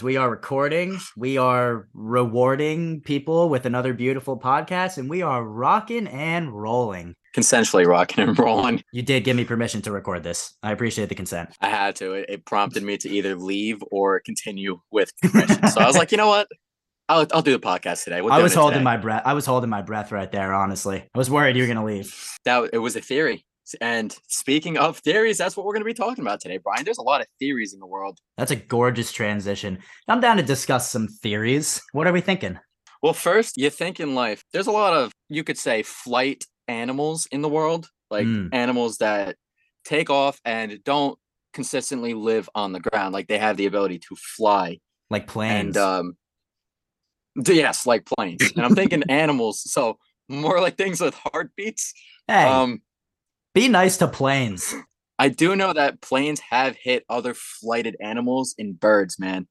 [0.00, 1.00] We are recording.
[1.16, 7.16] We are rewarding people with another beautiful podcast, and we are rocking and rolling.
[7.36, 8.80] Consensually rocking and rolling.
[8.92, 10.54] You did give me permission to record this.
[10.62, 11.50] I appreciate the consent.
[11.60, 12.12] I had to.
[12.12, 15.66] It, it prompted me to either leave or continue with permission.
[15.66, 16.46] so I was like, you know what?
[17.08, 18.20] I'll, I'll do the podcast today.
[18.22, 18.84] We're I was holding today.
[18.84, 19.22] my breath.
[19.24, 20.54] I was holding my breath right there.
[20.54, 22.14] Honestly, I was worried you were gonna leave.
[22.44, 23.44] that it was a theory.
[23.80, 26.84] And speaking of theories, that's what we're going to be talking about today, Brian.
[26.84, 28.18] There's a lot of theories in the world.
[28.36, 29.78] That's a gorgeous transition.
[30.08, 31.80] I'm down to discuss some theories.
[31.92, 32.58] What are we thinking?
[33.02, 37.26] Well, first, you think in life, there's a lot of, you could say, flight animals
[37.30, 38.48] in the world, like Mm.
[38.52, 39.36] animals that
[39.84, 41.18] take off and don't
[41.52, 43.12] consistently live on the ground.
[43.12, 44.78] Like they have the ability to fly.
[45.10, 45.76] Like planes.
[45.76, 46.16] And, um,
[47.46, 48.52] yes, like planes.
[48.56, 49.62] And I'm thinking animals.
[49.70, 49.98] So
[50.28, 51.94] more like things with heartbeats.
[52.26, 52.82] hey, Um,
[53.58, 54.72] be nice to planes.
[55.18, 59.48] I do know that planes have hit other flighted animals and birds, man.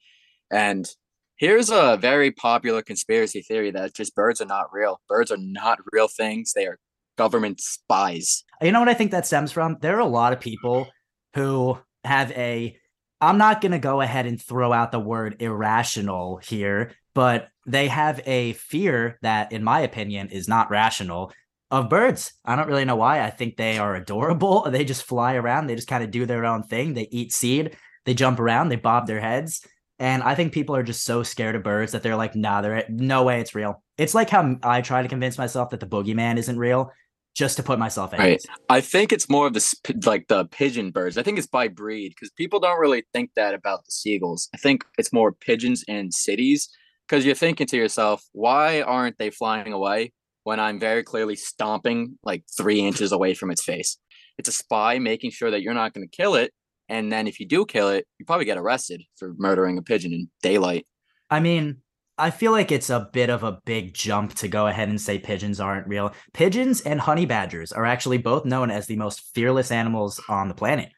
[0.50, 0.88] And
[1.36, 5.02] here's a very popular conspiracy theory that just birds are not real.
[5.10, 6.54] Birds are not real things.
[6.54, 6.80] They are
[7.18, 8.46] government spies.
[8.62, 9.76] You know what I think that stems from?
[9.82, 10.88] There are a lot of people
[11.34, 12.78] who have a
[13.20, 17.90] I'm not going to go ahead and throw out the word irrational here, but they
[17.90, 21.34] have a fear that in my opinion is not rational
[21.70, 22.34] of birds.
[22.46, 23.22] I don't really know why.
[23.22, 24.68] I think they are adorable.
[24.78, 26.94] They just fly around, they just kind of do their own thing.
[26.94, 29.66] They eat seed, they jump around, they bob their heads.
[30.00, 32.86] And I think people are just so scared of birds that they're like, nah, they're
[32.90, 33.84] no way it's real.
[33.98, 36.92] It's like how I try to convince myself that the boogeyman isn't real
[37.36, 38.20] just to put myself in.
[38.20, 38.44] Right.
[38.70, 41.18] I think it's more of the sp- like the pigeon birds.
[41.18, 44.50] I think it's by breed because people don't really think that about the seagulls.
[44.54, 46.70] I think it's more pigeons in cities
[47.08, 50.14] because you're thinking to yourself, why aren't they flying away
[50.48, 53.98] when I'm very clearly stomping like three inches away from its face?
[54.38, 56.54] It's a spy making sure that you're not going to kill it.
[56.88, 60.14] And then if you do kill it, you probably get arrested for murdering a pigeon
[60.14, 60.88] in daylight.
[61.30, 61.82] I mean,
[62.18, 65.20] I feel like it's a bit of a big jump to go ahead and say
[65.20, 66.14] pigeons aren't real.
[66.34, 70.56] Pigeons and honey badgers are actually both known as the most fearless animals on the
[70.56, 70.94] planet.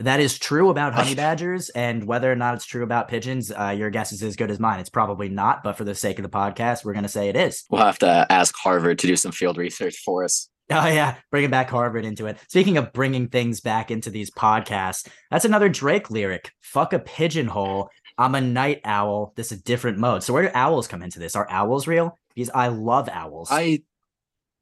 [0.00, 3.74] That is true about honey badgers, and whether or not it's true about pigeons, uh,
[3.76, 4.78] your guess is as good as mine.
[4.78, 7.36] It's probably not, but for the sake of the podcast, we're going to say it
[7.36, 7.64] is.
[7.68, 10.48] We'll have to ask Harvard to do some field research for us.
[10.70, 12.38] Oh yeah, bringing back Harvard into it.
[12.48, 16.52] Speaking of bringing things back into these podcasts, that's another Drake lyric.
[16.60, 17.88] Fuck a pigeonhole.
[18.18, 19.32] I'm a night owl.
[19.34, 20.22] This is a different mode.
[20.22, 21.36] So where do owls come into this?
[21.36, 22.18] Are owls real?
[22.34, 23.48] Because I love owls.
[23.50, 23.82] I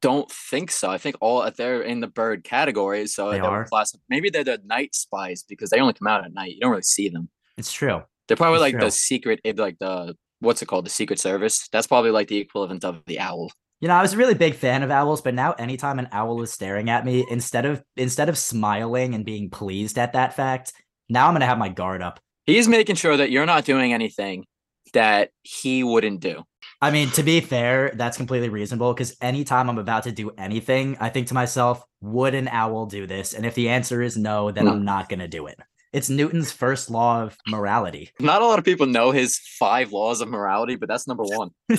[0.09, 0.89] don't think so.
[0.91, 3.07] I think all they're in the bird category.
[3.07, 3.65] So They they're are?
[3.65, 6.53] class- maybe they're the night spies because they only come out at night.
[6.55, 7.29] You don't really see them.
[7.59, 8.03] it's true.
[8.29, 8.87] They're probably That's like true.
[8.89, 11.69] the secret, eh, like the what's it called, the Secret Service.
[11.73, 13.51] That's probably like the equivalent of the owl.
[13.81, 16.41] You know, I was a really big fan of owls, but now anytime an owl
[16.43, 20.73] is staring at me, instead of instead of smiling and being pleased at that fact,
[21.09, 22.19] now I'm gonna have my guard up.
[22.47, 24.45] He's making sure that you're not doing anything
[24.93, 26.43] that he wouldn't do.
[26.81, 30.97] I mean, to be fair, that's completely reasonable because anytime I'm about to do anything,
[31.01, 33.33] I think to myself, would an owl do this?
[33.33, 34.73] And if the answer is no, then hmm.
[34.73, 35.59] I'm not going to do it.
[35.93, 38.11] It's Newton's first law of morality.
[38.21, 41.51] Not a lot of people know his five laws of morality, but that's number one.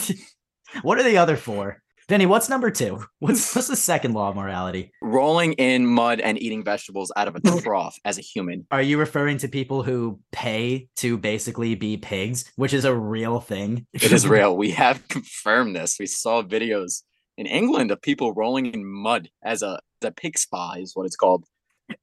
[0.81, 1.83] what are the other four?
[2.09, 3.03] Vinny, what's number two?
[3.19, 4.93] What's, what's the second law of morality?
[5.01, 8.65] Rolling in mud and eating vegetables out of a trough as a human.
[8.71, 13.41] Are you referring to people who pay to basically be pigs, which is a real
[13.41, 13.85] thing?
[13.91, 14.55] It is real.
[14.57, 15.97] We have confirmed this.
[15.99, 17.03] We saw videos
[17.37, 21.17] in England of people rolling in mud as a the pig spa is what it's
[21.17, 21.43] called.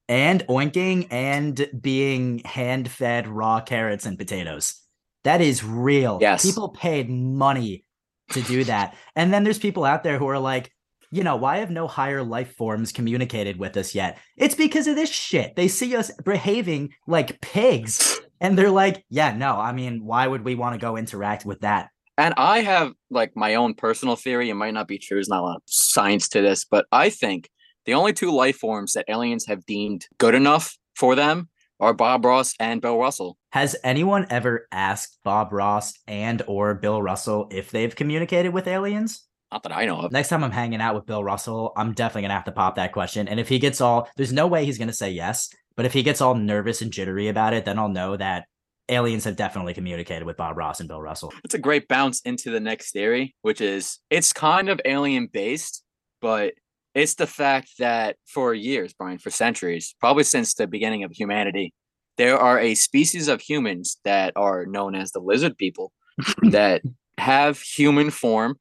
[0.08, 4.74] and oinking and being hand fed raw carrots and potatoes.
[5.22, 6.18] That is real.
[6.20, 6.44] Yes.
[6.44, 7.84] People paid money
[8.30, 8.96] to do that.
[9.16, 10.70] and then there's people out there who are like,
[11.10, 14.18] you know, why have no higher life forms communicated with us yet?
[14.36, 15.54] It's because of this shit.
[15.54, 20.44] They see us behaving like pigs and they're like, yeah, no, I mean, why would
[20.44, 21.90] we want to go interact with that?
[22.18, 24.50] And I have like my own personal theory.
[24.50, 25.16] It might not be true.
[25.16, 27.48] There's not a lot of science to this, but I think
[27.84, 31.48] the only two life forms that aliens have deemed good enough for them
[31.80, 33.36] are Bob Ross and Bill Russell.
[33.52, 39.26] Has anyone ever asked Bob Ross and or Bill Russell if they've communicated with aliens?
[39.52, 40.12] Not that I know of.
[40.12, 42.92] next time I'm hanging out with Bill Russell, I'm definitely gonna have to pop that
[42.92, 43.28] question.
[43.28, 45.48] And if he gets all, there's no way he's gonna say yes.
[45.76, 48.46] But if he gets all nervous and jittery about it, then I'll know that
[48.88, 51.32] aliens have definitely communicated with Bob Ross and Bill Russell.
[51.44, 55.82] It's a great bounce into the next theory, which is it's kind of alien based,
[56.20, 56.54] but
[56.94, 61.74] it's the fact that for years, Brian, for centuries, probably since the beginning of humanity,
[62.16, 65.92] there are a species of humans that are known as the lizard people
[66.42, 66.82] that
[67.18, 68.56] have human form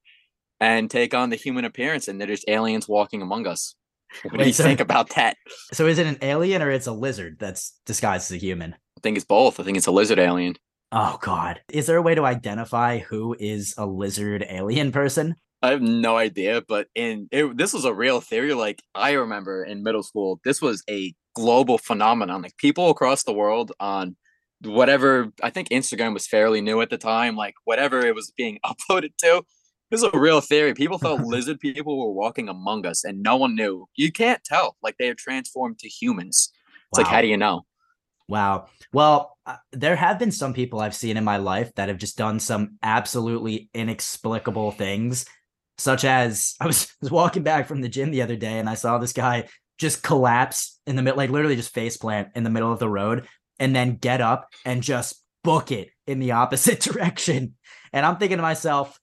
[0.60, 3.76] and take on the human appearance, and they're just aliens walking among us.
[4.24, 5.38] What do you so- think about that?
[5.74, 8.74] So is it an alien or it's a lizard that's disguised as a human?
[8.74, 9.60] I think it's both.
[9.60, 10.56] I think it's a lizard alien.
[10.92, 11.62] Oh God.
[11.72, 15.36] Is there a way to identify who is a lizard alien person?
[15.64, 18.54] I have no idea, but in it, this was a real theory.
[18.54, 22.42] Like I remember in middle school, this was a global phenomenon.
[22.42, 24.18] Like people across the world on
[24.62, 28.60] whatever I think Instagram was fairly new at the time, like whatever it was being
[28.66, 29.44] uploaded to.
[29.90, 30.74] This is a real theory.
[30.74, 33.88] People thought lizard people were walking among us and no one knew.
[33.96, 34.76] You can't tell.
[34.84, 36.52] Like they are transformed to humans.
[36.92, 37.04] It's wow.
[37.04, 37.66] like, how do you know?
[38.28, 38.68] Wow.
[38.92, 42.18] Well, uh, there have been some people I've seen in my life that have just
[42.18, 45.26] done some absolutely inexplicable things,
[45.78, 48.76] such as I was, was walking back from the gym the other day and I
[48.76, 49.48] saw this guy
[49.78, 52.90] just collapse in the middle, like literally just face plant in the middle of the
[52.90, 53.28] road
[53.60, 57.56] and then get up and just book it in the opposite direction.
[57.92, 59.00] And I'm thinking to myself,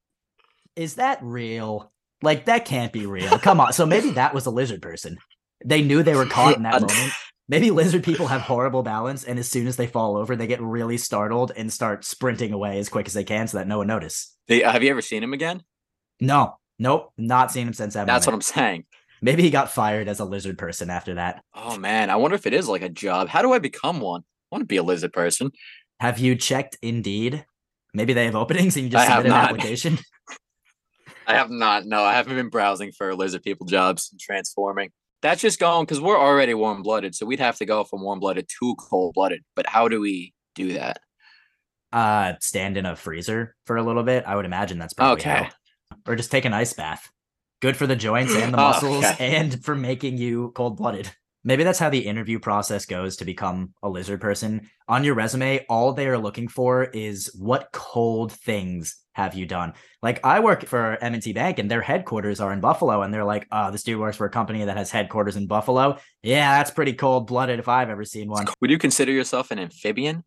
[0.77, 1.93] is that real?
[2.23, 3.39] Like that can't be real.
[3.39, 3.73] Come on.
[3.73, 5.19] So maybe that was a lizard person.
[5.65, 7.13] They knew they were caught in that moment.
[7.49, 10.61] Maybe lizard people have horrible balance, and as soon as they fall over, they get
[10.61, 13.89] really startled and start sprinting away as quick as they can so that no one
[13.89, 14.37] notice.
[14.47, 15.65] They, have you ever seen him again?
[16.21, 18.07] No, nope, not seen him since that.
[18.07, 18.45] That's moment.
[18.45, 18.85] what I'm saying.
[19.23, 21.45] Maybe he got fired as a lizard person after that.
[21.55, 23.29] Oh man, I wonder if it is like a job.
[23.29, 24.23] How do I become one?
[24.23, 25.53] I want to be a lizard person.
[26.01, 27.45] Have you checked Indeed?
[27.93, 29.99] Maybe they have openings and you just submit an application.
[31.27, 31.85] I have not.
[31.85, 34.91] No, I haven't been browsing for lizard people jobs and transforming.
[35.23, 38.21] That's just going because we're already warm blooded, so we'd have to go from warm
[38.21, 39.43] blooded to cold blooded.
[39.55, 40.99] But how do we do that?
[41.93, 44.25] Uh, stand in a freezer for a little bit.
[44.27, 45.45] I would imagine that's probably okay.
[45.45, 45.51] How.
[46.07, 47.11] Or just take an ice bath.
[47.61, 49.37] Good for the joints and the muscles, okay.
[49.37, 51.11] and for making you cold blooded.
[51.43, 54.69] Maybe that's how the interview process goes to become a lizard person.
[54.89, 59.73] On your resume, all they are looking for is what cold things have you done?
[60.03, 63.47] Like I work for M&T Bank and their headquarters are in Buffalo and they're like,
[63.51, 66.93] "Oh, this dude works for a company that has headquarters in Buffalo." Yeah, that's pretty
[66.93, 68.47] cold-blooded if I've ever seen one.
[68.61, 70.25] Would you consider yourself an amphibian?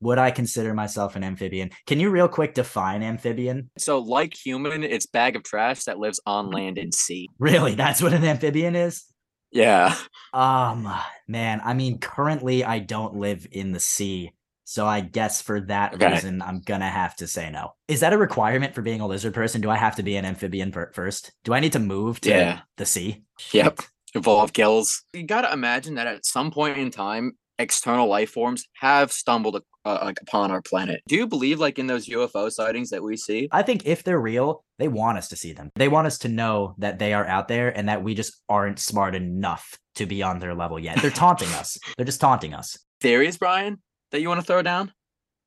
[0.00, 1.70] Would I consider myself an amphibian?
[1.86, 3.70] Can you real quick define amphibian?
[3.76, 7.28] So, like human, it's bag of trash that lives on land and sea.
[7.38, 7.74] Really?
[7.74, 9.04] That's what an amphibian is?
[9.50, 9.96] Yeah.
[10.32, 10.92] Um,
[11.26, 14.32] man, I mean, currently I don't live in the sea.
[14.64, 16.12] So I guess for that okay.
[16.12, 17.72] reason, I'm gonna have to say no.
[17.88, 19.60] Is that a requirement for being a lizard person?
[19.60, 21.32] Do I have to be an amphibian first?
[21.42, 22.60] Do I need to move to yeah.
[22.76, 23.24] the sea?
[23.50, 23.80] Yep.
[24.14, 25.02] Evolve gills.
[25.12, 29.98] You gotta imagine that at some point in time, external life forms have stumbled uh,
[30.02, 31.02] like upon our planet.
[31.08, 33.48] Do you believe like in those UFO sightings that we see?
[33.52, 35.70] I think if they're real, they want us to see them.
[35.76, 38.78] They want us to know that they are out there and that we just aren't
[38.78, 41.00] smart enough to be on their level yet.
[41.00, 41.78] They're taunting us.
[41.96, 42.78] They're just taunting us.
[43.00, 43.80] Theories, Brian,
[44.10, 44.92] that you want to throw down?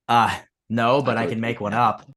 [0.08, 0.38] Uh
[0.70, 2.10] no, but I, I can make one up.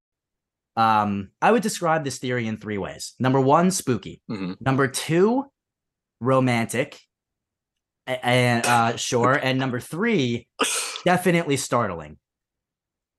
[0.76, 3.14] Um, I would describe this theory in three ways.
[3.18, 4.22] Number one, spooky.
[4.30, 4.52] Mm-hmm.
[4.60, 5.44] Number two,
[6.20, 6.98] romantic
[8.06, 9.34] and uh sure.
[9.34, 10.46] And number three
[11.04, 12.18] definitely startling.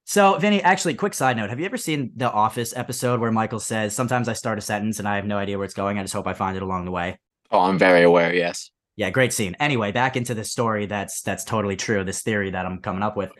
[0.05, 1.49] So vinny actually quick side note.
[1.49, 4.99] Have you ever seen the office episode where michael says sometimes i start a sentence
[4.99, 5.99] and i have no idea where it's going.
[5.99, 7.19] I just hope i find it along the way
[7.51, 8.71] oh i'm very aware yes.
[8.95, 9.55] Yeah great scene.
[9.59, 13.17] Anyway back into the story that's that's totally true this theory that i'm coming up
[13.17, 13.31] with.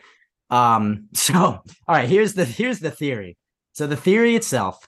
[0.50, 3.36] Um so all right here's the here's the theory.
[3.72, 4.86] So the theory itself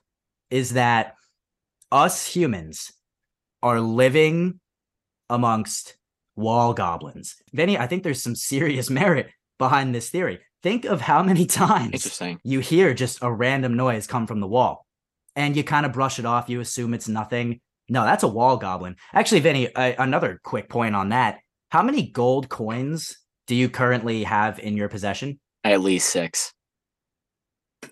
[0.51, 1.15] is that
[1.93, 2.93] us humans
[3.63, 4.61] are living
[5.29, 5.97] amongst
[6.41, 7.37] wall goblins.
[7.53, 10.41] Vinny, I think there's some serious merit behind this theory.
[10.63, 14.87] Think of how many times you hear just a random noise come from the wall
[15.37, 16.49] and you kind of brush it off.
[16.49, 17.61] You assume it's nothing.
[17.89, 18.97] No, that's a wall goblin.
[19.13, 21.39] Actually, Vinny, uh, another quick point on that.
[21.71, 23.17] How many gold coins
[23.47, 25.41] do you currently have in your possession?
[25.65, 26.53] At least six.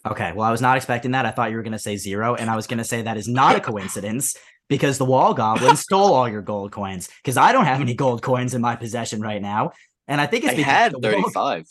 [0.07, 1.27] Okay, well, I was not expecting that.
[1.27, 3.17] I thought you were going to say zero, and I was going to say that
[3.17, 4.37] is not a coincidence
[4.69, 8.23] because the wall goblin stole all your gold coins because I don't have any gold
[8.23, 9.73] coins in my possession right now.
[10.07, 11.67] And I think it's I had 35.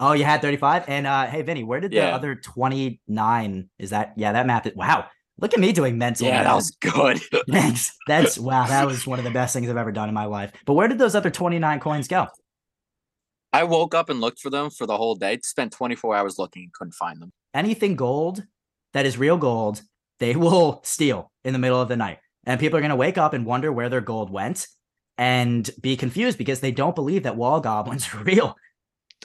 [0.00, 0.84] Oh, you had 35?
[0.88, 2.10] And uh hey Vinny, where did yeah.
[2.10, 4.14] the other 29 is that?
[4.16, 5.06] Yeah, that math is wow.
[5.38, 6.26] Look at me doing mental.
[6.26, 6.44] Yeah, math.
[6.44, 7.20] that was good.
[7.50, 7.92] Thanks.
[8.06, 10.52] That's wow, that was one of the best things I've ever done in my life.
[10.64, 12.28] But where did those other 29 coins go?
[13.52, 15.38] I woke up and looked for them for the whole day.
[15.44, 17.30] Spent 24 hours looking and couldn't find them.
[17.54, 18.42] Anything gold
[18.94, 19.82] that is real gold
[20.20, 22.18] they will steal in the middle of the night.
[22.46, 24.66] And people are going to wake up and wonder where their gold went
[25.16, 28.56] and be confused because they don't believe that wall goblins are real.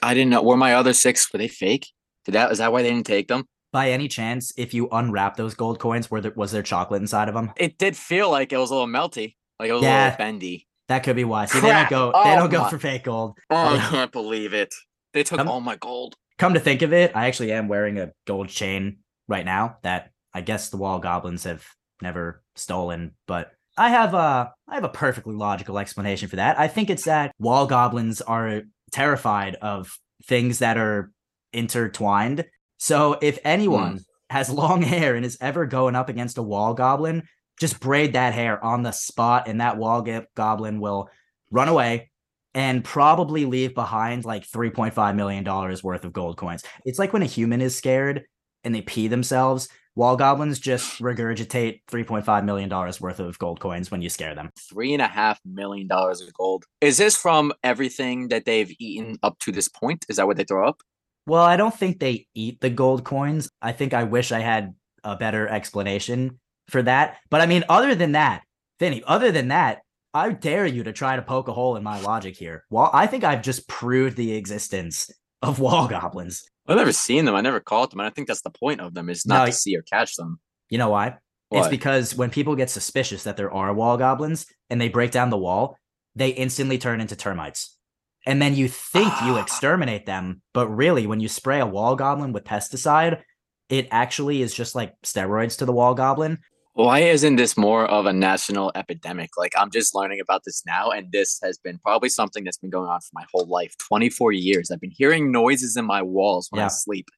[0.02, 0.42] I didn't know.
[0.42, 1.88] Were my other six, were they fake?
[2.24, 3.46] Did that, is that why they didn't take them?
[3.72, 7.28] By any chance, if you unwrap those gold coins, were there, was there chocolate inside
[7.28, 7.52] of them?
[7.56, 10.18] It did feel like it was a little melty, like it was yeah, a little
[10.18, 10.66] bendy.
[10.88, 11.44] That could be why.
[11.44, 11.62] See, Crap.
[11.62, 12.24] Oh they don't go.
[12.24, 13.38] They oh don't go for fake gold.
[13.48, 14.74] Oh, I um, can't believe it.
[15.12, 16.16] They took come, all my gold.
[16.36, 20.09] Come to think of it, I actually am wearing a gold chain right now that
[20.32, 21.64] I guess the wall goblins have
[22.02, 26.58] never stolen, but I have a I have a perfectly logical explanation for that.
[26.58, 31.10] I think it's that wall goblins are terrified of things that are
[31.52, 32.44] intertwined.
[32.78, 34.04] So if anyone mm.
[34.30, 37.22] has long hair and is ever going up against a wall goblin,
[37.58, 41.10] just braid that hair on the spot, and that wall goblin will
[41.50, 42.10] run away
[42.54, 46.64] and probably leave behind like $3.5 million worth of gold coins.
[46.84, 48.24] It's like when a human is scared
[48.64, 49.68] and they pee themselves.
[49.96, 54.50] Wall goblins just regurgitate $3.5 million worth of gold coins when you scare them.
[54.58, 56.64] Three and a half million dollars of gold.
[56.80, 60.06] Is this from everything that they've eaten up to this point?
[60.08, 60.80] Is that what they throw up?
[61.26, 63.50] Well, I don't think they eat the gold coins.
[63.60, 67.18] I think I wish I had a better explanation for that.
[67.28, 68.42] But I mean, other than that,
[68.78, 69.80] Vinny, other than that,
[70.14, 72.64] I dare you to try to poke a hole in my logic here.
[72.70, 75.10] Well, I think I've just proved the existence
[75.42, 76.44] of wall goblins.
[76.70, 77.34] I've never seen them.
[77.34, 77.98] I never caught them.
[77.98, 80.14] And I think that's the point of them is not no, to see or catch
[80.14, 80.38] them.
[80.68, 81.16] You know why?
[81.48, 81.58] What?
[81.58, 85.30] It's because when people get suspicious that there are wall goblins and they break down
[85.30, 85.76] the wall,
[86.14, 87.76] they instantly turn into termites.
[88.24, 92.32] And then you think you exterminate them, but really, when you spray a wall goblin
[92.32, 93.22] with pesticide,
[93.68, 96.38] it actually is just like steroids to the wall goblin.
[96.80, 99.36] Why isn't this more of a national epidemic?
[99.36, 102.70] Like I'm just learning about this now, and this has been probably something that's been
[102.70, 104.70] going on for my whole life 24 years.
[104.70, 106.66] I've been hearing noises in my walls when yeah.
[106.66, 107.08] I sleep.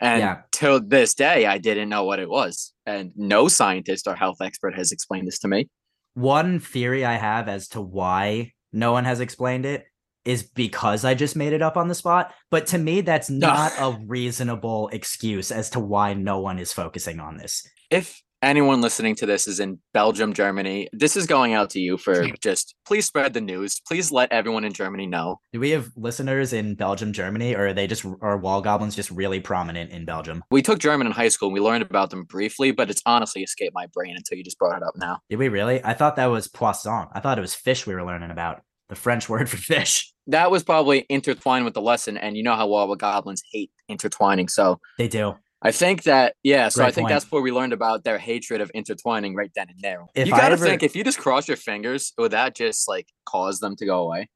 [0.00, 0.36] And yeah.
[0.50, 2.72] till this day, I didn't know what it was.
[2.86, 5.68] And no scientist or health expert has explained this to me.
[6.14, 9.84] One theory I have as to why no one has explained it
[10.24, 12.32] is because I just made it up on the spot.
[12.50, 17.20] But to me, that's not a reasonable excuse as to why no one is focusing
[17.20, 17.68] on this.
[17.90, 21.98] If anyone listening to this is in Belgium, Germany, this is going out to you
[21.98, 23.80] for just please spread the news.
[23.86, 25.40] Please let everyone in Germany know.
[25.52, 29.10] Do we have listeners in Belgium, Germany, or are they just are wall goblins just
[29.10, 30.44] really prominent in Belgium?
[30.50, 33.42] We took German in high school and we learned about them briefly, but it's honestly
[33.42, 35.18] escaped my brain until you just brought it up now.
[35.28, 35.84] Did we really?
[35.84, 37.08] I thought that was poisson.
[37.12, 38.62] I thought it was fish we were learning about.
[38.88, 40.12] The French word for fish.
[40.28, 44.48] That was probably intertwined with the lesson, and you know how wall goblins hate intertwining.
[44.48, 45.34] So they do.
[45.66, 47.14] I think that yeah, so Great I think point.
[47.14, 50.04] that's where we learned about their hatred of intertwining right then and there.
[50.14, 53.08] If you gotta ever, think if you just cross your fingers, would that just like
[53.24, 54.28] cause them to go away?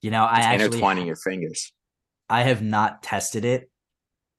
[0.00, 1.72] You know, I actually intertwining your fingers.
[2.28, 3.68] I have not tested it,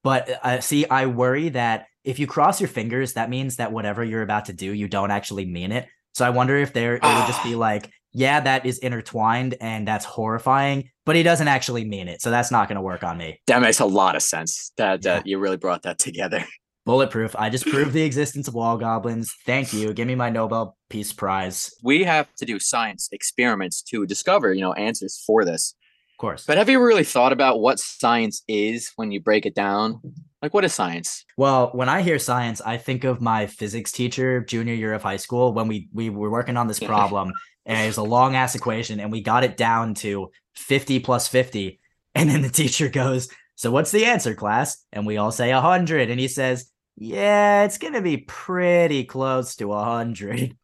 [0.03, 4.01] but uh, see, I worry that if you cross your fingers, that means that whatever
[4.01, 5.89] you're about to do, you don't actually mean it.
[6.13, 9.87] So I wonder if there it would just be like, yeah, that is intertwined and
[9.87, 12.21] that's horrifying, but he doesn't actually mean it.
[12.21, 13.39] So that's not going to work on me.
[13.47, 14.71] That makes a lot of sense.
[14.77, 15.21] That, yeah.
[15.25, 16.43] you really brought that together.
[16.85, 17.35] Bulletproof.
[17.37, 19.33] I just proved the existence of wall goblins.
[19.45, 19.93] Thank you.
[19.93, 21.73] Give me my Nobel Peace Prize.
[21.83, 25.75] We have to do science experiments to discover, you know, answers for this.
[26.13, 26.45] Of course.
[26.45, 30.01] But have you really thought about what science is when you break it down?
[30.41, 31.23] Like, what is science?
[31.37, 35.17] Well, when I hear science, I think of my physics teacher junior year of high
[35.17, 37.31] school when we we were working on this problem
[37.65, 41.27] and it was a long ass equation and we got it down to 50 plus
[41.27, 41.79] 50
[42.15, 43.29] and then the teacher goes
[43.61, 44.83] so what's the answer class?
[44.91, 49.67] And we all say 100 and he says yeah it's gonna be pretty close to
[49.67, 50.57] 100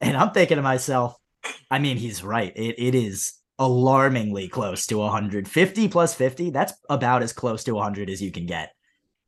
[0.00, 1.16] and i'm thinking to myself
[1.70, 2.52] i mean he's right.
[2.54, 7.72] It, it is alarmingly close to 100 50 plus 50 that's about as close to
[7.72, 8.72] 100 as you can get.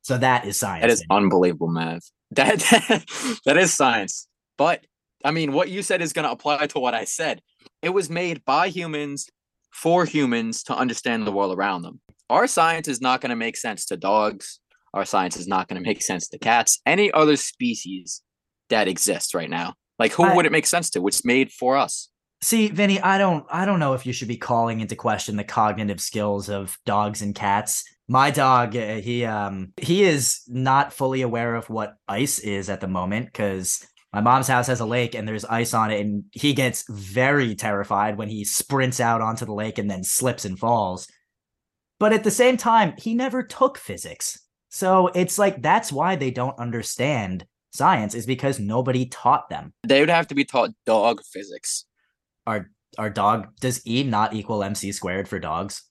[0.03, 2.11] So that is science that is unbelievable math.
[2.33, 2.59] That
[3.47, 4.29] that is science.
[4.59, 4.85] But
[5.27, 7.43] I mean, what you said is going to apply to what I said.
[7.83, 9.29] It was made by humans
[9.73, 12.01] for humans to understand the world around them.
[12.31, 14.61] Our science is not going to make sense to dogs.
[14.95, 16.81] Our science is not going to make sense to cats.
[16.87, 18.23] Any other species
[18.71, 19.75] that exists right now.
[19.99, 21.03] Like who I, would it make sense to?
[21.03, 22.09] Which made for us.
[22.41, 25.45] See, Vinny, I don't I don't know if you should be calling into question the
[25.45, 27.83] cognitive skills of dogs and cats.
[28.09, 32.81] My dog, uh, he um he is not fully aware of what ice is at
[32.81, 36.25] the moment cuz my mom's house has a lake and there's ice on it and
[36.33, 40.59] he gets very terrified when he sprints out onto the lake and then slips and
[40.59, 41.07] falls.
[41.99, 44.41] But at the same time he never took physics.
[44.71, 47.45] So it's like that's why they don't understand
[47.75, 49.75] science is because nobody taught them.
[49.87, 51.85] They would have to be taught dog physics.
[52.47, 55.83] Our our dog does e not equal mc squared for dogs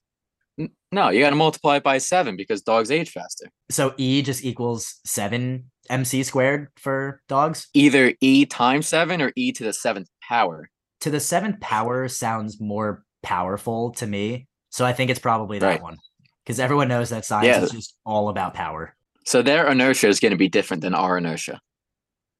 [0.92, 4.46] no you got to multiply it by seven because dogs age faster so e just
[4.46, 7.68] equals seven MC squared for dogs?
[7.74, 10.70] Either E times seven or E to the seventh power.
[11.02, 14.48] To the seventh power sounds more powerful to me.
[14.70, 15.82] So I think it's probably that right.
[15.82, 15.98] one.
[16.44, 17.64] Because everyone knows that science yeah.
[17.64, 18.96] is just all about power.
[19.26, 21.60] So their inertia is going to be different than our inertia.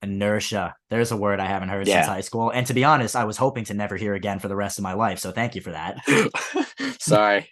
[0.02, 0.74] Inertia.
[0.90, 2.02] There's a word I haven't heard yeah.
[2.02, 2.50] since high school.
[2.50, 4.82] And to be honest, I was hoping to never hear again for the rest of
[4.82, 5.18] my life.
[5.18, 5.98] So thank you for that.
[7.00, 7.48] Sorry.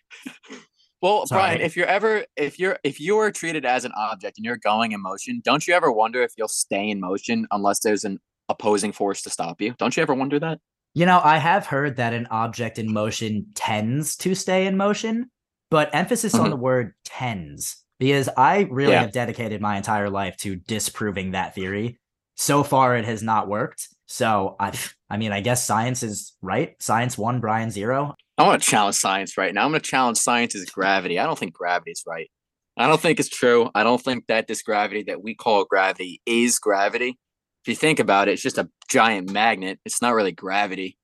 [1.01, 1.41] Well, Sorry.
[1.41, 4.57] Brian, if you're ever if you're if you are treated as an object and you're
[4.57, 8.19] going in motion, don't you ever wonder if you'll stay in motion unless there's an
[8.49, 9.75] opposing force to stop you?
[9.79, 10.61] Don't you ever wonder that?
[10.95, 15.29] You know, I have heard that an object in motion tends to stay in motion,
[15.71, 16.45] but emphasis mm-hmm.
[16.45, 17.85] on the word tends.
[18.01, 19.03] because I really Yeah.
[19.03, 21.99] have dedicated my entire life to disproving that theory.
[22.37, 23.89] So far, it has not worked.
[24.07, 24.73] So I,
[25.09, 26.75] I mean, I guess science is right.
[26.81, 28.15] Science one, Brian zero.
[28.37, 29.65] I want to challenge science right now.
[29.65, 31.19] I'm going to challenge science's gravity.
[31.19, 32.29] I don't think gravity is right.
[32.77, 33.71] I don't think it's true.
[33.75, 37.19] I don't think that this gravity that we call gravity is gravity.
[37.63, 39.79] If you think about it, it's just a giant magnet.
[39.85, 40.99] It's not really gravity.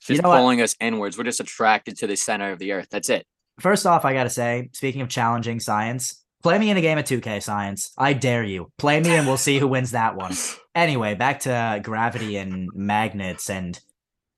[0.00, 0.38] It's You just know what?
[0.38, 1.18] pulling us inwards.
[1.18, 2.86] We're just attracted to the center of the earth.
[2.90, 3.26] That's it.
[3.60, 7.04] First off, I gotta say, speaking of challenging science, play me in a game of
[7.06, 7.90] 2K science.
[7.98, 8.70] I dare you.
[8.78, 10.34] Play me, and we'll see who wins that one.
[10.76, 13.78] Anyway, back to gravity and magnets, and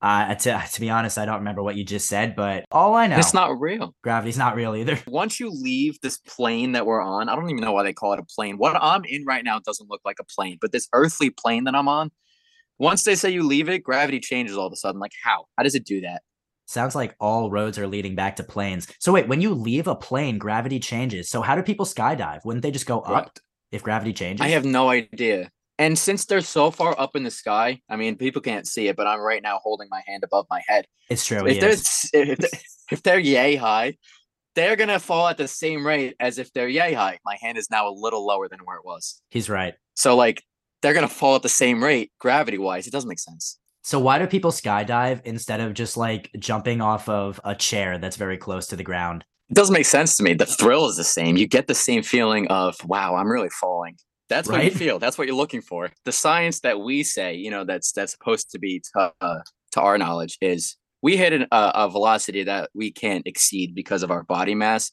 [0.03, 3.07] uh, to to be honest, I don't remember what you just said, but all I
[3.07, 3.95] know, It's not real.
[4.03, 4.99] gravity's not real either.
[5.07, 8.13] Once you leave this plane that we're on, I don't even know why they call
[8.13, 8.59] it a plane.
[8.59, 11.75] What I'm in right now doesn't look like a plane, but this earthly plane that
[11.75, 12.11] I'm on,
[12.79, 15.01] once they say you leave it, gravity changes all of a sudden.
[15.01, 15.47] Like how?
[15.57, 16.21] How does it do that?
[16.67, 18.89] Sounds like all roads are leading back to planes.
[18.99, 21.29] So wait, when you leave a plane, gravity changes.
[21.31, 22.45] So how do people skydive?
[22.45, 23.39] Wouldn't they just go up
[23.73, 24.45] if gravity changes?
[24.45, 25.51] I have no idea.
[25.79, 28.97] And since they're so far up in the sky, I mean, people can't see it,
[28.97, 30.87] but I'm right now holding my hand above my head.
[31.09, 31.47] It's true.
[31.47, 31.71] if he they're
[32.33, 32.59] if they-
[32.91, 33.97] if they're yay high,
[34.55, 37.19] they're gonna fall at the same rate as if they're yay high.
[37.25, 39.21] My hand is now a little lower than where it was.
[39.29, 39.75] He's right.
[39.95, 40.43] So like
[40.83, 42.87] they're gonna fall at the same rate gravity wise.
[42.87, 43.59] It doesn't make sense.
[43.87, 48.17] So why do people skydive instead of just like jumping off of a chair that's
[48.17, 49.25] very close to the ground?
[49.49, 50.35] It doesn't make sense to me.
[50.35, 51.37] The thrill is the same.
[51.37, 53.97] You get the same feeling of wow, I'm really falling.
[54.29, 54.99] That's what you feel.
[54.99, 55.93] That's what you're looking for.
[56.05, 59.39] The science that we say, you know, that's that's supposed to be to, uh,
[59.71, 64.03] to our knowledge is we hit an, a, a velocity that we can't exceed because
[64.03, 64.91] of our body mass.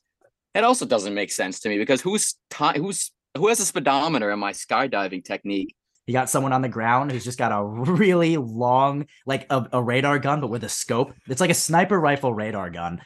[0.54, 4.30] It also doesn't make sense to me because who's ti who's who has a speedometer
[4.30, 5.76] in my skydiving technique?
[6.06, 9.82] You got someone on the ground who's just got a really long, like a, a
[9.82, 11.14] radar gun, but with a scope.
[11.28, 13.02] It's like a sniper rifle radar gun,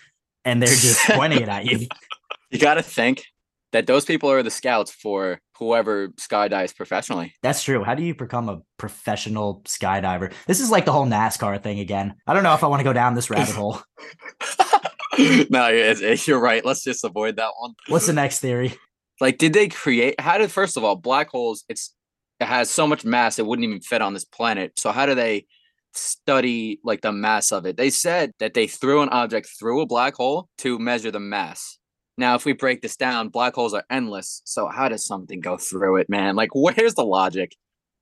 [0.46, 1.88] and they're just pointing it at you.
[2.50, 3.24] You got to think
[3.72, 7.34] that those people are the scouts for whoever skydives professionally.
[7.44, 7.84] That's true.
[7.84, 10.34] How do you become a professional skydiver?
[10.48, 12.16] This is like the whole NASCAR thing again.
[12.26, 13.82] I don't know if I want to go down this rabbit hole.
[15.50, 16.64] no, you're right.
[16.64, 17.74] Let's just avoid that one.
[17.88, 18.76] What's the next theory?
[19.20, 20.20] Like, did they create?
[20.20, 21.64] How did first of all, black holes?
[21.68, 21.97] It's it
[22.46, 24.78] has so much mass it wouldn't even fit on this planet.
[24.78, 25.46] So how do they
[25.94, 27.78] study like the mass of it?
[27.78, 31.78] They said that they threw an object through a black hole to measure the mass.
[32.20, 34.42] Now, if we break this down, black holes are endless.
[34.46, 36.36] So how does something go through it, man?
[36.36, 37.54] Like, where's the logic?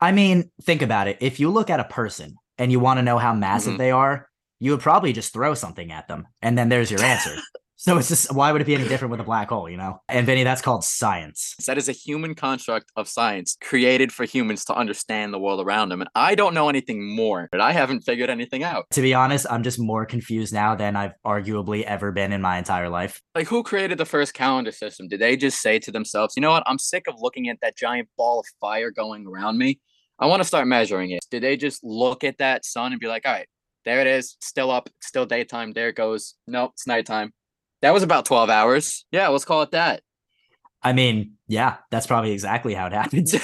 [0.02, 1.18] I mean, think about it.
[1.22, 3.78] If you look at a person and you want to know how massive Mhm.
[3.78, 4.28] they are,
[4.60, 7.36] you would probably just throw something at them, and then there's your answer.
[7.86, 10.02] so it's just why would it be any different with a black hole, you know?
[10.10, 11.56] And Vinny, that's called science.
[11.68, 15.90] That is a human construct of science created for humans to understand the world around
[15.90, 16.02] them.
[16.02, 18.86] And I don't know anything more, but I haven't figured anything out.
[18.94, 22.58] To be honest, I'm just more confused now than I've arguably ever been in my
[22.58, 23.22] entire life.
[23.36, 25.08] Like, who created the first calendar system?
[25.08, 26.64] Did they just say to themselves, you know what?
[26.66, 29.80] I'm sick of looking at that giant ball of fire going around me.
[30.18, 31.26] I want to start measuring it.
[31.30, 33.48] Did they just look at that sun and be like, all right,
[33.84, 36.36] there it is, still up, still daytime, there it goes.
[36.48, 37.34] Nope, it's nighttime.
[37.82, 39.06] That was about 12 hours.
[39.12, 40.02] Yeah, let's call it that.
[40.82, 43.36] I mean, yeah, that's probably exactly how it happens.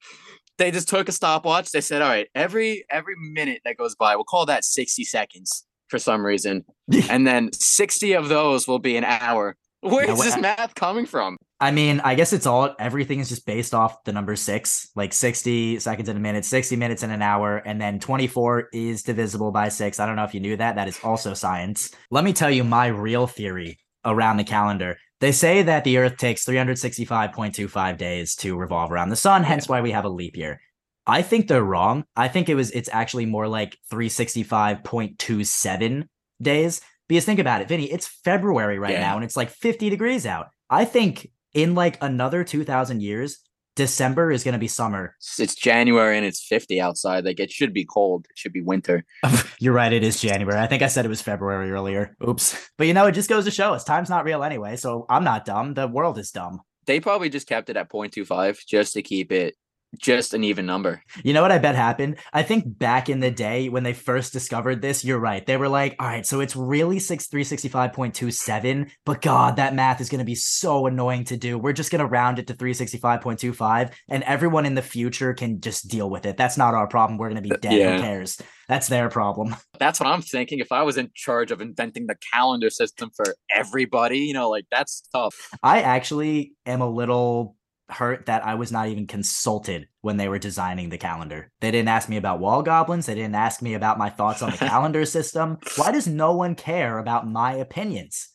[0.58, 1.70] they just took a stopwatch.
[1.72, 5.66] They said, all right, every every minute that goes by, we'll call that 60 seconds
[5.88, 6.64] for some reason.
[7.10, 9.56] and then 60 of those will be an hour.
[9.84, 11.36] Where is this math coming from?
[11.60, 15.12] I mean, I guess it's all everything is just based off the number six, like
[15.12, 19.52] 60 seconds in a minute, 60 minutes in an hour, and then 24 is divisible
[19.52, 20.00] by six.
[20.00, 20.76] I don't know if you knew that.
[20.76, 21.90] That is also science.
[22.10, 24.96] Let me tell you my real theory around the calendar.
[25.20, 29.82] They say that the Earth takes 365.25 days to revolve around the sun, hence why
[29.82, 30.62] we have a leap year.
[31.06, 32.04] I think they're wrong.
[32.16, 36.08] I think it was it's actually more like 365.27
[36.40, 36.80] days.
[37.08, 39.00] Because think about it, Vinny, it's February right Yeah.
[39.00, 40.48] now and it's like 50 degrees out.
[40.70, 43.38] I think in like another 2000 years,
[43.76, 45.16] December is going to be summer.
[45.20, 47.24] It's- It's January and it's 50 outside.
[47.24, 48.26] Like it should be cold.
[48.30, 49.04] It should be winter.
[49.58, 50.58] You're right, it is January.
[50.60, 52.16] I think I said it was February earlier.
[52.26, 52.68] Oops.
[52.78, 54.76] But you know, it just goes to show us time's not real anyway.
[54.76, 55.74] So I'm not dumb.
[55.74, 56.60] The world is dumb.
[56.86, 59.56] They probably just kept it at 0.25 just to keep it
[59.98, 61.02] just an even number.
[61.22, 62.16] You know what I bet happened?
[62.32, 65.44] I think back in the day when they first discovered this, you're right.
[65.44, 68.90] They were like, all right, so it's really six three sixty five point two seven,
[69.04, 71.58] but God, that math is gonna be so annoying to do.
[71.58, 76.08] We're just gonna round it to 365.25, and everyone in the future can just deal
[76.10, 76.36] with it.
[76.36, 77.18] That's not our problem.
[77.18, 77.72] We're gonna be dead.
[77.72, 77.96] yeah.
[77.96, 78.40] Who cares?
[78.68, 79.54] That's their problem.
[79.78, 80.60] That's what I'm thinking.
[80.60, 84.66] If I was in charge of inventing the calendar system for everybody, you know, like
[84.70, 85.34] that's tough.
[85.62, 87.56] I actually am a little
[87.88, 91.50] hurt that I was not even consulted when they were designing the calendar.
[91.60, 93.06] They didn't ask me about wall goblins.
[93.06, 95.58] They didn't ask me about my thoughts on the calendar system.
[95.76, 98.28] Why does no one care about my opinions?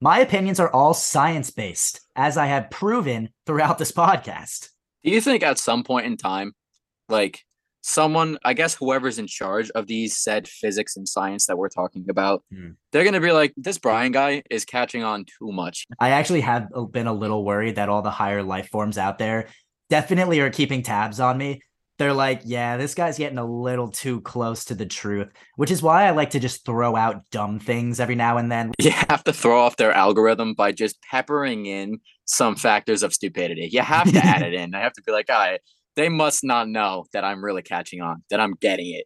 [0.00, 4.68] My opinions are all science based, as I have proven throughout this podcast.
[5.04, 6.52] Do you think at some point in time,
[7.08, 7.44] like
[7.82, 12.06] someone, I guess whoever's in charge of these said physics and science that we're talking
[12.08, 12.70] about, Hmm.
[12.92, 15.86] they're gonna be like, this Brian guy is catching on too much.
[16.00, 19.48] I actually have been a little worried that all the higher life forms out there
[19.90, 21.60] definitely are keeping tabs on me.
[21.98, 25.82] They're like, yeah, this guy's getting a little too close to the truth, which is
[25.82, 28.72] why I like to just throw out dumb things every now and then.
[28.80, 33.68] You have to throw off their algorithm by just peppering in some factors of stupidity.
[33.70, 34.74] You have to add it in.
[34.74, 35.60] I have to be like, all right,
[35.96, 39.04] they must not know that I'm really catching on, that I'm getting it.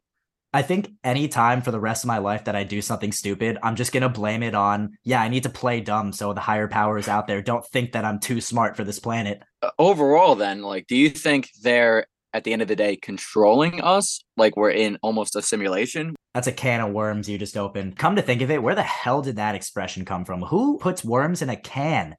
[0.53, 3.59] I think any time for the rest of my life that I do something stupid,
[3.63, 6.69] I'm just gonna blame it on, yeah, I need to play dumb so the higher
[6.69, 9.43] powers out there don't think that I'm too smart for this planet.
[9.61, 13.81] Uh, Overall, then, like, do you think they're at the end of the day controlling
[13.81, 14.21] us?
[14.37, 16.15] Like we're in almost a simulation?
[16.35, 17.97] That's a can of worms you just opened.
[17.97, 20.43] Come to think of it, where the hell did that expression come from?
[20.43, 22.17] Who puts worms in a can?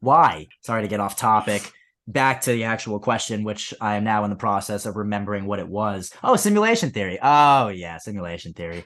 [0.00, 0.46] Why?
[0.62, 1.72] Sorry to get off topic.
[2.06, 5.58] Back to the actual question, which I am now in the process of remembering what
[5.58, 6.12] it was.
[6.22, 7.18] Oh, simulation theory.
[7.22, 8.84] Oh, yeah, simulation theory.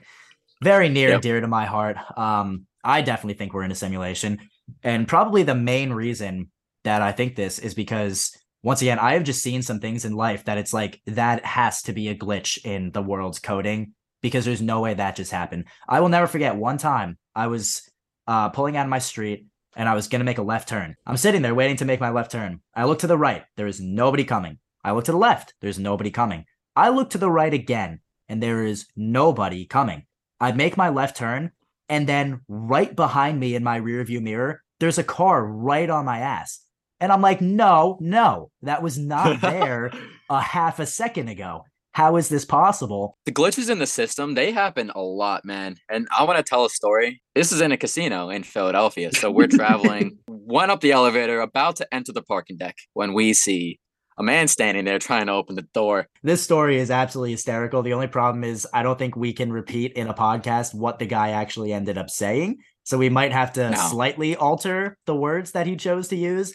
[0.63, 1.15] Very near Yep.
[1.15, 1.97] and dear to my heart.
[2.17, 4.39] Um, I definitely think we're in a simulation.
[4.83, 6.49] And probably the main reason
[6.85, 8.31] that I think this is because
[8.63, 11.81] once again, I have just seen some things in life that it's like that has
[11.83, 15.65] to be a glitch in the world's coding because there's no way that just happened.
[15.87, 17.81] I will never forget one time I was
[18.27, 20.95] uh, pulling out of my street and I was going to make a left turn.
[21.05, 22.61] I'm sitting there waiting to make my left turn.
[22.75, 23.43] I look to the right.
[23.55, 24.59] There is nobody coming.
[24.83, 25.53] I look to the left.
[25.61, 26.45] There's nobody coming.
[26.75, 30.05] I look to the right again and there is nobody coming.
[30.39, 31.51] I make my left turn
[31.89, 36.19] and then right behind me in my rearview mirror, there's a car right on my
[36.19, 36.59] ass.
[36.99, 39.91] And I'm like, no, no, that was not there
[40.29, 41.63] a half a second ago.
[41.93, 43.17] How is this possible?
[43.25, 46.65] the glitches in the system they happen a lot man and i want to tell
[46.65, 50.91] a story this is in a casino in philadelphia so we're traveling went up the
[50.91, 53.79] elevator about to enter the parking deck when we see
[54.17, 57.81] a man standing there trying to open the door This story is absolutely hysterical.
[57.83, 61.05] The only problem is I don't think we can repeat in a podcast what the
[61.05, 62.57] guy actually ended up saying.
[62.83, 63.77] So we might have to No.
[63.77, 66.53] slightly alter the words that he chose to use.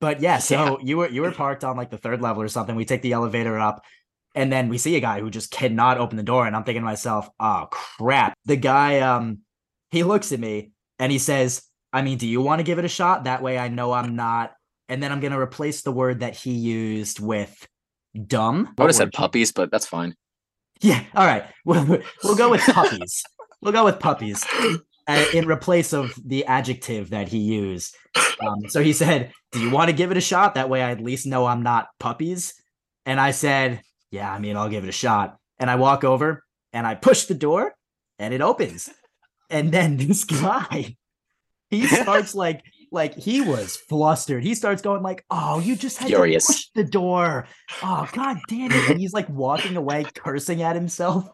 [0.00, 2.76] But yeah, so you were you were parked on like the third level or something.
[2.76, 3.82] We take the elevator up
[4.34, 6.82] and then we see a guy who just cannot open the door and I'm thinking
[6.82, 9.38] to myself, "Oh crap." The guy um
[9.90, 11.62] he looks at me and he says,
[11.92, 13.24] "I mean, do you want to give it a shot?
[13.24, 14.52] That way I know I'm not."
[14.88, 17.66] And then I'm going to replace the word that he used with
[18.26, 18.74] dumb.
[18.76, 20.14] i would have said puppies but that's fine
[20.80, 21.04] Yeah.
[21.14, 21.44] All right.
[21.64, 23.22] We'll, we'll go with puppies.
[23.60, 24.44] we'll go with puppies
[25.06, 27.94] uh, in replace of the adjective that he used.
[28.42, 30.54] Um, so he said, Do you want to give it a shot?
[30.54, 32.54] That way I at least know I'm not puppies.
[33.06, 35.38] And I said, Yeah, I mean, I'll give it a shot.
[35.58, 37.74] And I walk over and I push the door
[38.18, 38.90] and it opens.
[39.48, 40.96] And then this guy,
[41.68, 44.42] he starts like, like he was flustered.
[44.42, 46.46] He starts going like, "Oh, you just had Furious.
[46.46, 47.46] to push the door.
[47.82, 51.28] Oh, god damn it!" And he's like walking away, cursing at himself.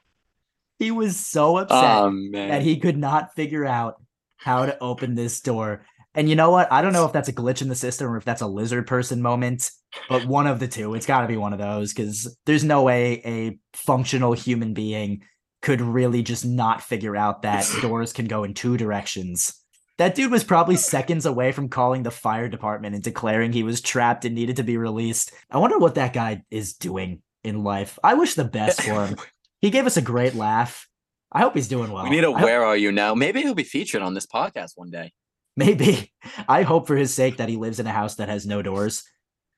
[0.79, 4.03] He was so upset oh that he could not figure out
[4.37, 5.87] how to open this door.
[6.17, 6.73] And you know what?
[6.73, 8.87] I don't know if that's a glitch in the system or if that's a lizard
[8.87, 9.71] person moment,
[10.09, 10.95] but one of the two.
[10.95, 15.23] It's got to be one of those because there's no way a functional human being
[15.61, 19.55] could really just not figure out that doors can go in two directions.
[19.99, 23.81] That dude was probably seconds away from calling the fire department and declaring he was
[23.81, 25.33] trapped and needed to be released.
[25.51, 27.99] I wonder what that guy is doing in life.
[28.03, 29.17] I wish the best for him.
[29.63, 30.87] He gave us a great laugh.
[31.33, 32.05] I hope he's doing well.
[32.05, 34.27] we need a I hope- where are you now maybe he'll be featured on this
[34.27, 35.13] podcast one day
[35.57, 36.13] Maybe.
[36.49, 39.05] I hope for his sake that he lives in a house that has no doors.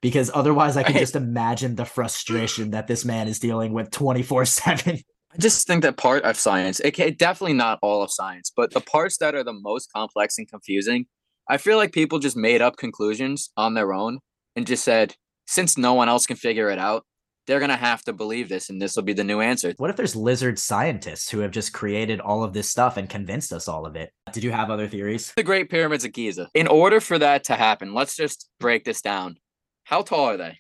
[0.01, 1.01] Because otherwise, I can Right.
[1.01, 5.01] just imagine the frustration that this man is dealing with 24 7.
[5.33, 8.81] I just think that part of science, it definitely not all of science, but the
[8.81, 11.07] parts that are the most complex and confusing,
[11.51, 14.21] I feel like people just made up conclusions on their own
[14.57, 17.05] and just said, since no one else can figure it out,
[17.49, 19.75] they're going to have to believe this and this will be the new answer.
[19.79, 23.53] What if there's lizard scientists who have just created all of this stuff and convinced
[23.53, 24.13] us all of it?
[24.33, 25.33] Did you have other theories?
[25.37, 26.49] The Great Pyramids of Giza.
[26.55, 29.39] In order for that to happen, let's just break this down.
[29.85, 30.59] How tall are they?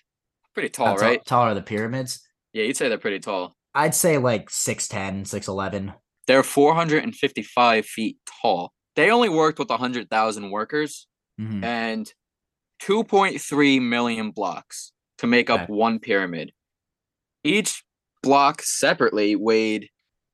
[0.55, 1.25] Pretty tall, tall- right?
[1.25, 2.21] taller are the pyramids?
[2.53, 3.55] Yeah, you'd say they're pretty tall.
[3.75, 5.95] I'd say like 6'10, 6'11.
[6.27, 8.73] They're 455 feet tall.
[8.97, 11.07] They only worked with 100,000 workers
[11.41, 11.63] Mhm.
[11.63, 12.13] and
[12.81, 15.73] 2.3 million blocks to make up Okay.
[15.73, 16.53] one pyramid.
[17.45, 17.85] Each
[18.23, 19.89] block separately weighed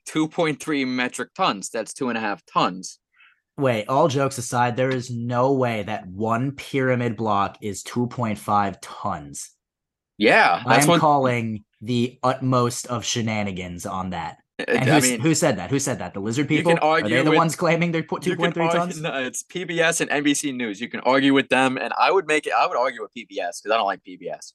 [0.09, 1.71] 2.3 metric tons.
[1.71, 2.99] That's two and a half tons.
[3.57, 9.51] Wait, all jokes aside, there is no way that one pyramid block is 2.5 tons.
[10.19, 11.01] Yeah, that's I'm one.
[11.01, 14.39] calling the utmost of shenanigans on that.
[14.61, 15.71] Uh, and I mean, who said that?
[15.71, 16.15] Who said that?
[16.15, 16.79] The lizard people?
[16.81, 19.01] Are they the with- ones claiming they're two you can point three argue- tons?
[19.01, 20.81] No, it's PBS and NBC News.
[20.81, 22.53] You can argue with them, and I would make it.
[22.53, 24.53] I would argue with PBS because I don't like PBS.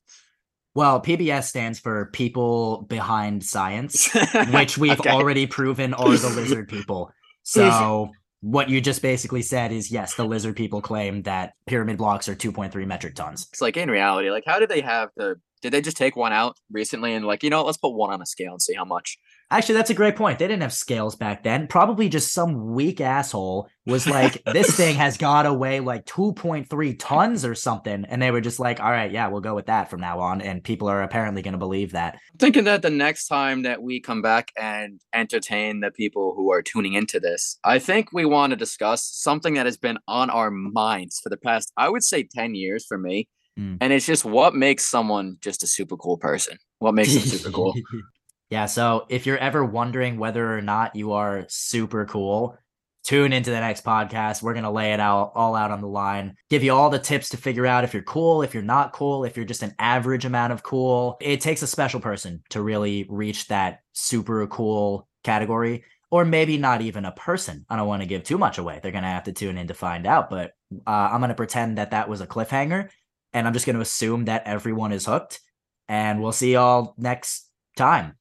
[0.79, 4.09] Well, PBS stands for People Behind Science,
[4.53, 5.09] which we've Okay.
[5.09, 7.11] already proven are the lizard people.
[7.43, 12.29] So what you just basically said is yes, the lizard people claim that pyramid blocks
[12.29, 13.49] are 2.3 metric tons.
[13.51, 15.41] It's like in reality, like how did they have the?
[15.61, 18.21] Did they just take one out recently and like you know let's put one on
[18.21, 19.17] a scale and see how much?
[19.51, 20.37] Actually, that's a great point.
[20.37, 21.65] They didn't have scales back then.
[21.65, 26.95] Probably just some weak asshole was like, this thing has got to weigh like 2.3
[26.99, 28.05] tons or something.
[28.07, 30.41] And they were just like, all right, yeah, we'll go with that from now on.
[30.41, 32.13] And people are apparently going to believe that.
[32.13, 36.51] I'm thinking that the next time that we come back and entertain the people who
[36.51, 40.29] are tuning into this, I think we want to discuss something that has been on
[40.29, 43.27] our minds for the past, I would say, 10 years for me.
[43.59, 43.79] Mm.
[43.81, 46.59] And it's just what makes someone just a super cool person?
[46.77, 47.73] What makes them super cool?
[48.49, 52.57] Yeah, so if you're ever wondering whether or not you are super cool,
[53.03, 54.41] tune into the next podcast.
[54.41, 56.99] We're going to lay it out all out on the line, give you all the
[56.99, 59.75] tips to figure out if you're cool, if you're not cool, if you're just an
[59.77, 61.17] average amount of cool.
[61.21, 66.81] It takes a special person to really reach that super cool category, or maybe not
[66.81, 67.65] even a person.
[67.69, 68.79] I don't want to give too much away.
[68.81, 70.53] They're going to have to tune in to find out, but
[70.87, 72.89] uh, I'm going to pretend that that was a cliffhanger,
[73.33, 75.39] and I'm just going to assume that everyone is hooked,
[75.87, 78.18] and we'll see y'all next time.